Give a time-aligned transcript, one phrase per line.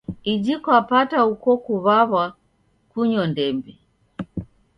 [0.33, 2.25] Iji kwapata uko kuw'aw'a
[2.91, 3.73] kunyo ndembe.